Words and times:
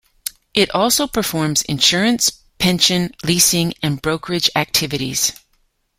It 0.55 0.71
also 0.73 1.05
performs 1.05 1.61
insurance, 1.61 2.31
pension, 2.57 3.11
leasing, 3.23 3.75
and 3.83 4.01
brokerage 4.01 4.49
activities. 4.55 5.31